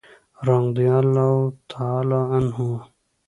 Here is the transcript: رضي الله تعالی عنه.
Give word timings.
رضي 0.47 0.87
الله 0.99 1.35
تعالی 1.71 2.21
عنه. 2.33 2.59